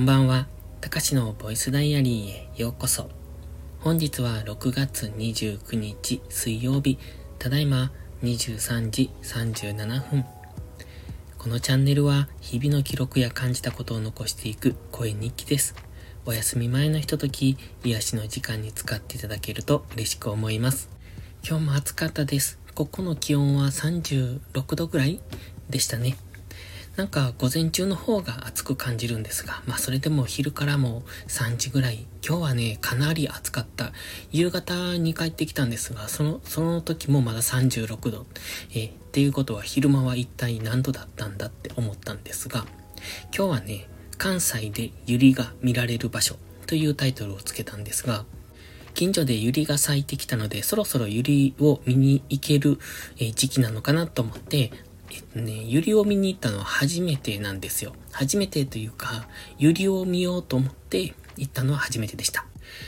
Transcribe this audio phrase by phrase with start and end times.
[0.00, 0.46] んばんは。
[0.80, 3.10] たかしのボイスダイアリーへようこそ。
[3.80, 6.98] 本日は6月29日水曜日、
[7.38, 7.92] ただいま
[8.22, 10.24] 23時37分。
[11.36, 15.74] このチャンネルは日々の記録や感じたことを残していく声日記です。
[16.24, 20.88] お休み前のひととき、癒しの時間に使っていただけると嬉しく思います。
[21.46, 22.58] 今日も暑かったです。
[22.74, 25.20] ここの気温は36度ぐらい
[25.68, 26.16] でしたね。
[27.00, 33.94] なんか午前中の方が暑く感じるんですが、まあそれでも昼からも3時ぐらい、今日はね、かなり暑かった。
[34.32, 38.26] 夕方に帰ってきたんですが、その、その時もまだ36度。
[38.74, 42.66] え、っていうことは昼間は一体何度だったんだって思ったんですが、
[43.34, 48.26] 今日はね、関西で百合が見られる場所というタイトルをつけたんですが、
[48.92, 52.78] 近所で百合が咲いてきたので、そろそろ百合を見に行ける
[53.16, 54.70] 時期なのかなと思って、
[55.10, 57.92] えっとね、ユリを見に行ったのは初めてなんですよ。
[58.12, 62.44] 初めてというか、ユリを見ようと思って行ったのは初めてでした。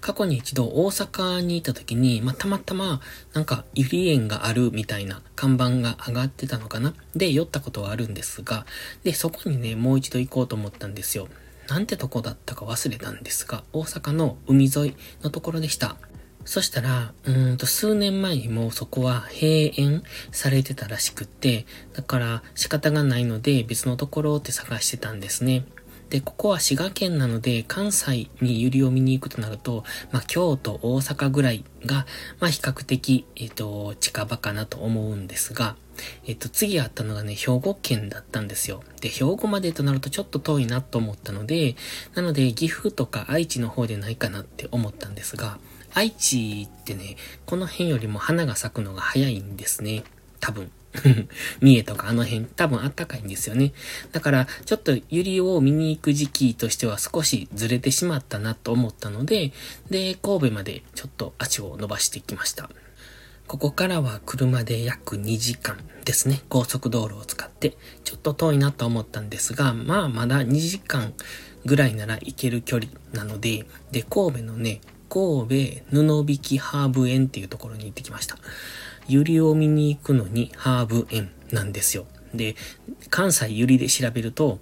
[0.00, 3.00] 過去に一度大阪に行った時に、まあ、たまたま、
[3.32, 8.66] なんか、ゆり園があるみたいな看板が上がってたのかなで、寄ったことはあるんですが、
[9.02, 11.28] で、そこにね、もう一度行こうと思ったんですよ。
[11.68, 15.96] なんてとこだったか忘れたんですが、大阪の海沿いのところでした。
[16.44, 25.64] そしたら、うんと数年前にもそこは閉園されてたらしくって、だから仕方がないので別のところって探してたんですね。
[26.10, 32.06] で、ここは滋賀県なので、関西にユリを見に行くとなると、まあ、京都、大阪ぐらいが、
[32.38, 35.76] まあ、比較的、えっ、と、近場かなと思うんですが、
[36.26, 38.84] えっ、と、次あったのがね、兵庫県だったんですよ。
[39.00, 41.74] で、兵庫までとなるとちょっと遠いなと思ったので、
[42.14, 45.58] なので、岐阜とか愛知の方でないかなって思ったんですが、
[45.94, 50.04] 愛知ってね、この辺よりも花が咲くのが早いんですね。
[50.40, 50.70] 多分。
[51.60, 53.72] 三重とかあの辺多分あったかいんですよね。
[54.12, 59.52] だからちょっとユリを見に行く時期としては少しずれてしまったなと思ったので、
[59.90, 62.70] で、神戸までちょっと足を伸ばしてきました。
[63.46, 66.42] ここからは車で約2時間ですね。
[66.48, 67.76] 高速道路を使って。
[68.04, 71.12] ちょっと遠いなと思ったんですが、まあまだ2時間
[71.64, 74.80] ぐらいなら行ける距離なので、で、神戸のね、
[75.14, 78.36] 神戸布引ハーブ園っていうところに行ってきました。
[79.06, 82.06] ユリを見に行くのにハーブ園なんですよ。
[82.34, 82.56] で、
[83.10, 84.58] 関西ユリで調べると、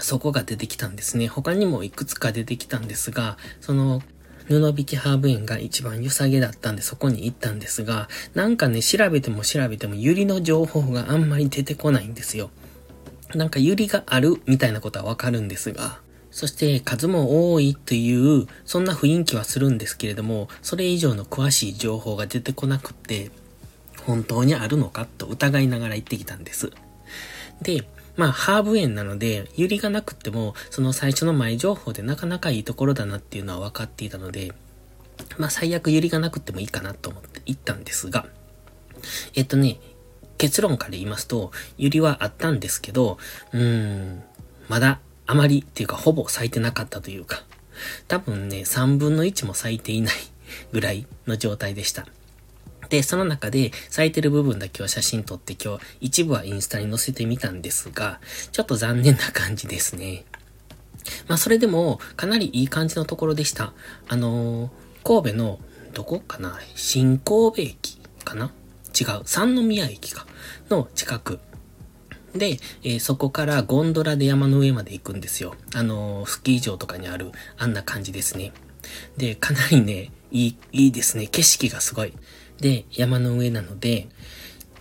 [0.00, 1.28] そこが出てきたんですね。
[1.28, 4.02] 他にもいくつか出てきたんですが、その、
[4.48, 12.50] 布引ハーブ園が一番良さげだったんでそこに行ったんですが、なんかね、調べても調べてもユリの情報があんまり出てこないんですよ。
[13.34, 16.00] なんかユリがあるみたいなことはわかるんですが、
[16.38, 23.32] そして数も多いという、そんな雰囲気はするんですけれども、それ以上の詳しい情報が出てこなくって、
[24.06, 26.70] 本当にあるのかと疑いながら行ってきたんです。
[27.62, 34.52] で、まあ、ハーブ園なので、ユリがなくっても、その最初の前情報でなかなかいいところだなっていうのは分かっていたので、
[35.38, 38.26] まあ、最悪ユリがなくってもいいかなと思って行ったんですが、
[39.34, 39.80] えっとね、
[40.36, 43.18] 結論から言いますと、ユリはあったんですけど、
[43.52, 44.22] うーん、
[44.68, 47.44] まだあまりっていうかほぼ咲いてなかったというか、
[48.08, 50.14] 多分ね、3分の1も咲いていない
[50.72, 52.06] ぐらいの状態でした。
[52.88, 58.20] で、その中で咲いてる部分だけを写真撮って今日一部はインスタに載せてみたんですが、
[58.52, 60.24] ちょっと残念な感じですね。
[61.26, 63.74] まあそれでもかなりいい感じのところでした。
[64.08, 64.70] あのー、
[65.04, 65.60] 神戸の
[65.92, 66.58] どこかな？
[66.74, 68.50] 新神戸駅かな？
[68.98, 69.20] 違う。
[69.26, 70.26] 三宮駅か？
[70.70, 71.38] の近く
[72.38, 75.54] で、えー、そこからゴンドラで山の上まで行くんですよ。
[75.74, 78.52] あのー、スキー場とかにある、あんな感じですね。
[79.16, 81.26] で、かなりね、いい、いいですね。
[81.26, 82.12] 景色がすごい。
[82.60, 84.08] で、山の上なので、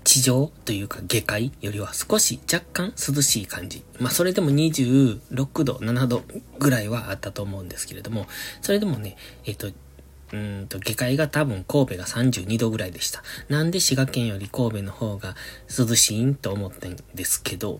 [0.03, 3.83] 地上というか下界よりは少し若干涼しい感じ。
[3.99, 6.23] まあそれでも26度、7度
[6.59, 8.25] ぐらいはあったと思うんですけれども、
[8.61, 9.77] それでもね、えっ、ー、と、
[10.33, 13.23] うんと、下界が多分神戸が32度ぐらいでした。
[13.49, 15.35] なんで滋賀県より神戸の方が
[15.69, 17.79] 涼しいんと思ってんですけど、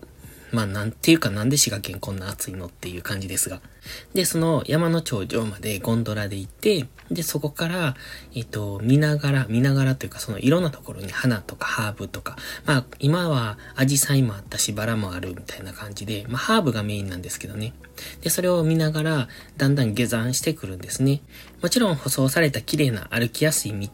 [0.52, 3.60] まあなんていうかなんで滋賀県こんな暑いのっていう感じですが。
[4.14, 7.96] で、その山の頂上までゴンドラで行って、で、そこから、
[8.34, 12.36] えっと、見ながら、見ながらというか、そのいろんなところに花とかハーブとか、
[12.66, 17.72] まあ、今はアジサイもあったし、バラもあるみたいな感じで、まあ、ハーブがメインなんですけどね。
[18.20, 21.22] で、それを見ながら、だんだん下山してくるんですね。
[21.62, 23.88] もちろん舗装された綺麗な歩きやすい道。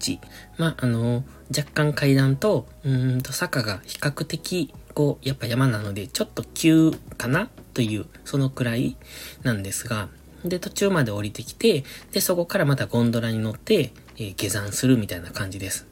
[0.58, 1.24] まあ、あの、
[1.56, 8.96] 若干階段と、うんと坂が比較的、こう、やっぱ山なので、ちょっと急かなという、そのくらい
[9.42, 10.08] なんですが、
[10.44, 15.86] で、途中まで降りてきて、で、そこからまたゴンドラに乗って、えー、下山するみたいな感じです。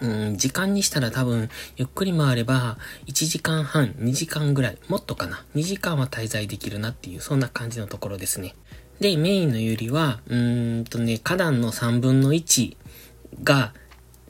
[0.00, 2.76] うん、時間にしたら多分、ゆっくり回れば、
[3.06, 5.44] 1時間半、2時間ぐらい、もっとかな。
[5.54, 8.54] 2時間は滞在できるなっていう、そんな感じのところですね。
[9.00, 12.76] で、メインのユリは、うーんとね、花壇の3分の1
[13.42, 13.72] が、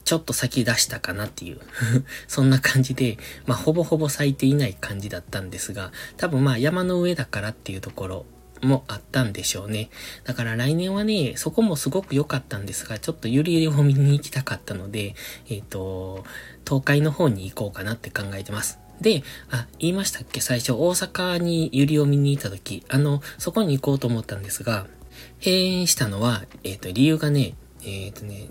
[0.04, 1.60] ちょっと先出したかなっていう
[2.28, 8.26] そんな感じで、まあ、ほぼほぼ咲いていない感じだったんですが、多分まあ、山の上だからっていうところ
[8.62, 9.90] もあったんでしょうね。
[10.24, 15.14] だから来年はね、そこもすごく良かったんですが、ちょっとゆりを見に行きたかったので、
[15.48, 16.24] えっ、ー、と、
[16.66, 18.78] 東海の方に行こうかなって考えてます。
[19.00, 20.40] で、あ、言いましたっけ？
[20.40, 24.86] 最初大阪にゆりを見に行った時、あの、そこに行こうと思ったんですが、
[25.44, 28.48] 閉園したのは、えっ、ー、と、理由がね、えっ、ー、とね、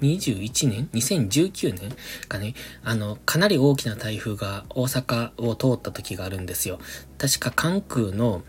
[0.00, 1.96] 2021年 ?2019 年？
[2.28, 2.54] かね、
[2.84, 6.78] あの、かなり大きな台風が大阪を通った時があるんですよ。
[7.18, 8.42] 確か関空の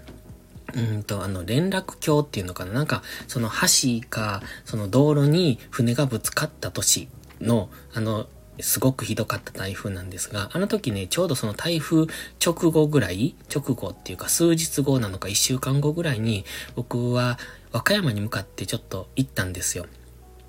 [0.75, 2.74] うんと、あの、連絡橋っていうのかな？
[2.74, 7.10] なんか、その橋か、その道路に船がぶつかった年
[7.42, 8.28] の、あの、
[8.62, 12.07] すごくひどかった台風なんですが、あの時ね、ちょうどその台風
[12.45, 16.45] 直後ぐらい、直後っていうか数日後なのか一週間後ぐらいに、
[16.75, 17.40] 僕は
[17.72, 19.86] 和歌山に向かってちょっと行ったんですよ。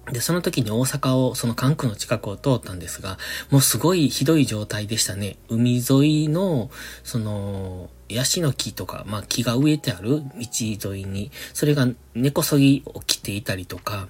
[0.06, 3.19] で、その時に大阪を、その関空の近くを通ったんですが、
[3.50, 5.37] もうすごいひどい状態でしたね。
[5.49, 6.70] 海沿いの、
[7.05, 14.08] その、ヤシの木とか、まあ木が植えてある道沿いに、それが根こそぎ起きていたりとか、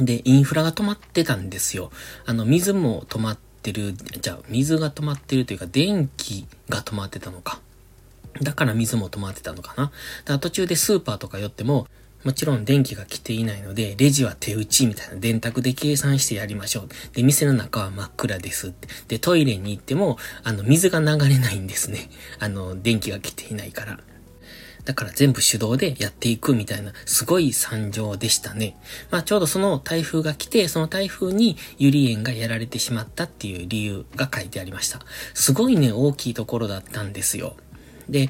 [0.00, 1.90] で、インフラが止まってたんですよ。
[2.24, 7.60] あの、水も止まってる、じゃあ、水が止まってるというか、電気が止まってたのか。
[8.42, 9.84] だから水も止まってたのかな。
[9.84, 9.92] だか
[10.34, 11.86] ら途中でスーパーとか寄っても、
[12.24, 16.88] もちろん電気が来ていないので、レジは手打ちみたいな電卓で計算してやりましょう。
[17.14, 18.74] で、店の中は真っ暗です
[19.06, 22.10] で、トイレに行っても、あの、水が流れないんですね。
[22.38, 24.00] あの、電気が来ていないから。
[24.88, 28.74] だから全部手動でやっていくみたいな、すごい惨状でしたね。
[29.10, 35.00] まあちょうどその台風が来て、その台風にユリ園がやられてしまったっていう理由が書いてありました。
[35.34, 37.54] すごいね、大きいところだったんですよ。
[38.08, 38.28] で、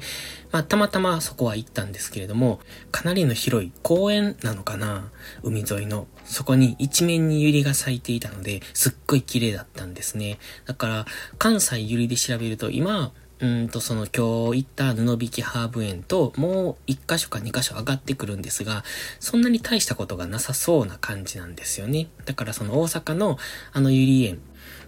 [0.51, 2.59] まあ、たまたまそこは行ったんですけれども、
[2.91, 5.11] かなりの広い公園なのかな
[5.43, 6.07] 海沿いの。
[6.25, 10.37] そこに一面に百合が咲いていたので、すっごい綺麗だったんですね。
[10.65, 11.05] だから、
[11.37, 18.83] 関西百合で調べると、今、うんと、その今日行った布引きハーブ園と、もう一箇所か二箇所上がってくるんですが、
[19.19, 22.09] そんなに大したことがなさそうな感じなんですよね。
[22.25, 23.37] だからその大阪の
[23.71, 24.39] あのユリ園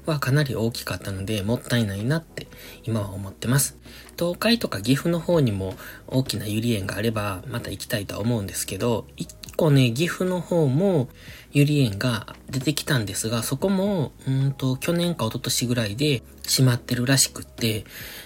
[0.06, 2.48] はかなり大きかったので、もったいないなって
[2.83, 3.77] 今は思ってます。
[4.19, 5.75] 東海とか岐阜の方にも
[6.07, 11.08] 大きなゆり園があれば、また行きたいとは思うんですけど、一個ね、岐阜の方も
[11.52, 17.86] ゆり園が出てきたんですが、そこも、うんと、去年か一昨年ぐらいで閉まってるらしくって、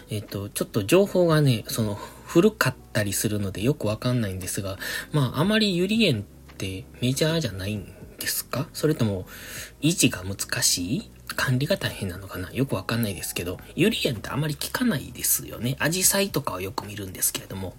[0.09, 4.77] えっ、と、ちょっと情報がね、その、古かったりするのでよくわかんないんですが、
[5.11, 6.23] まあ、あまりゆり園っ
[6.55, 7.85] てメジャーじゃないん
[8.17, 8.69] ですか？
[8.71, 9.27] それとも、
[9.81, 11.11] 維持が難しい？
[11.35, 12.49] 管理が大変なのかな？
[12.53, 15.75] よくわかんないですけど、ユリエンってあまり効かないですよね。
[15.79, 17.75] アジサイとかはよく見るんですけれども。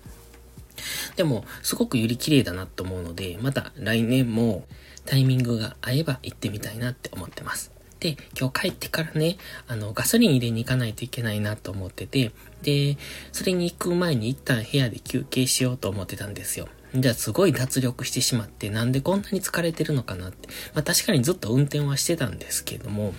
[1.16, 4.64] でも、すごくユリ綺麗だなと思うので、また来年も
[5.04, 7.72] タイミングが合えば行ってみたいなって思ってます。
[8.00, 9.38] で、今日帰ってからね、
[9.68, 12.32] あの、ガソリン入れに行かないといけないなと思ってて、
[12.62, 12.98] で、
[13.32, 16.68] それに行く前に一旦部屋で休憩しようと思ってたんですよ。
[16.94, 20.48] じゃあすごい脱力してしまって、なんでこんなに疲れてるのかなって。
[20.74, 23.14] まあ確かにずっと運転はしてたんですけども、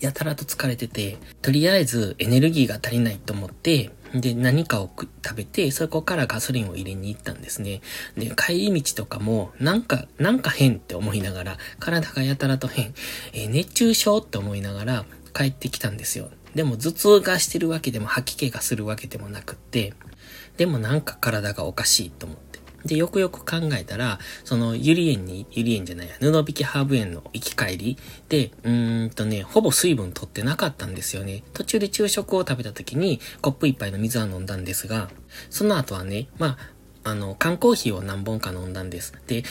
[0.00, 7.80] やたらと疲れてて、とりあえずエネルギーが足りないと思って、で、何かを食べて、そこからガソリンを入れに行ったんですね。
[8.16, 12.92] で、帰り道とかも、なんか、なんか変って思いながら、体がやたらと変、
[13.32, 16.30] えー、熱中症って思いながら帰ってきたんですよ。
[16.54, 19.94] でも頭痛がしてるわけでも吐き気がするわけでもなくって、
[20.56, 22.49] でもなんか体がおかしいと思って。
[22.84, 27.96] で、よくよく考えたら、その、ゆり園に、ゆり園じゃないや、布引きハーブ園の行き帰り
[28.28, 31.42] で、うーんとね、ほぼ水分取ってなかったんですよね。
[31.52, 35.10] 途中で昼食を食べた時に、コップ一杯の水は飲んだんですが、
[35.50, 36.58] その後はね、ま
[37.04, 39.14] あ、あの、缶コーヒーを何本か飲んだんです。
[39.26, 39.44] で、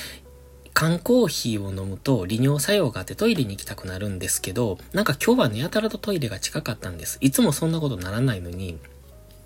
[0.74, 7.18] 缶コーヒーを飲むと利尿作用があってトイレに行きたくなるんですけど、なんか今日はね、やたらとトイレが近かったんです。
[7.22, 8.78] いつもそんなことならないのに、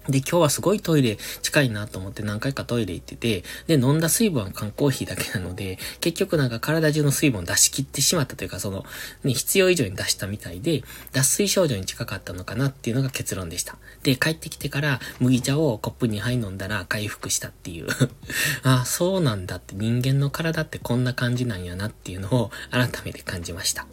[0.09, 8.85] で、今日はすごいトイレ近いなと思って何回かトイレ行ってて、で、飲んだ水分は缶コーヒーだけなので、結局なんか体中の水分を出し切ってしまったというか、その、
[9.23, 13.77] ね、必要以上に出したみたいで、脱水症状に近かったのかなっていうのが結論でした。
[14.03, 17.87] で、帰ってきてから麦茶をコップに杯飲んだら回復したっていう
[18.63, 23.87] あ、そうなんだって人間の体ってこんな感じなんやなっていうのを改めて感じました。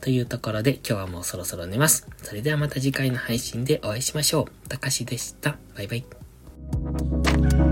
[0.00, 2.06] というところで今日はもうそろそろ寝ます。
[2.22, 4.68] それではまた次回の配信でお会いしましょう。
[4.68, 5.56] たかしでした。
[5.76, 7.69] バイバイ。